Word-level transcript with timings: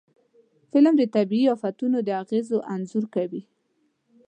فلم 0.71 0.93
د 0.97 1.03
طبعي 1.15 1.43
آفتونو 1.55 1.97
د 2.03 2.09
اغېزو 2.21 2.57
انځور 2.73 3.05
کوي 3.15 3.41